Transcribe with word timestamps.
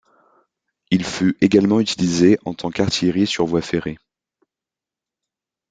Il 0.89 1.05
fut 1.05 1.37
également 1.41 1.79
utilisé 1.79 2.39
en 2.43 2.55
tant 2.55 2.71
qu'artillerie 2.71 3.27
sur 3.27 3.45
voie 3.45 3.61
ferrée. 3.61 3.99